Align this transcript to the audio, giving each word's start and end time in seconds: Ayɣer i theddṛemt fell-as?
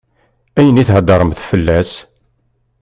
Ayɣer 0.57 0.77
i 0.81 0.83
theddṛemt 0.89 1.39
fell-as? 1.49 1.91